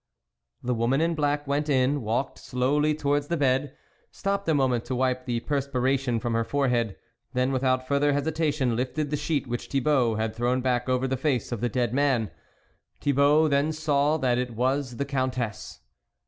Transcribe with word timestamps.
The 0.63 0.73
woman 0.73 0.99
in 0.99 1.13
black 1.13 1.45
went 1.45 1.69
in, 1.69 2.01
walked 2.01 2.39
slowly 2.39 2.95
towards 2.95 3.27
the 3.27 3.37
bed, 3.37 3.77
stopped 4.09 4.49
a 4.49 4.55
moment 4.55 4.83
to 4.85 4.95
wipe 4.95 5.25
the 5.27 5.41
perspiration 5.41 6.19
from 6.19 6.33
her 6.33 6.43
forehead, 6.43 6.95
then, 7.33 7.51
without 7.51 7.87
further 7.87 8.11
hesitation, 8.11 8.75
lifted 8.75 9.11
the 9.11 9.15
sheet 9.15 9.45
which 9.45 9.67
Thibault 9.67 10.15
had 10.15 10.33
thrown 10.35 10.59
back 10.61 10.89
over 10.89 11.07
the 11.07 11.17
face 11.17 11.51
of 11.51 11.61
the 11.61 11.69
dead 11.69 11.93
man; 11.93 12.31
Thibault 12.99 13.49
then 13.49 13.71
saw 13.71 14.17
that 14.17 14.39
it 14.39 14.55
was 14.55 14.97
the 14.97 15.05
Countess. 15.05 15.81